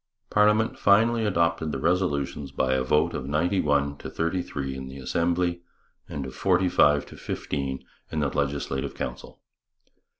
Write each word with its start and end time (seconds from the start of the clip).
Parliament 0.31 0.79
finally 0.79 1.25
adopted 1.27 1.71
the 1.71 1.77
resolutions 1.77 2.51
by 2.51 2.73
a 2.73 2.81
vote 2.81 3.13
of 3.13 3.27
ninety 3.27 3.61
one 3.61 3.95
to 3.97 4.09
thirty 4.09 4.41
three 4.41 4.73
in 4.75 4.87
the 4.87 4.97
Assembly 4.97 5.61
and 6.09 6.25
of 6.25 6.33
forty 6.33 6.69
five 6.69 7.05
to 7.05 7.15
fifteen 7.15 7.85
in 8.11 8.19
the 8.21 8.29
Legislative 8.35 8.95
Council. 8.95 9.39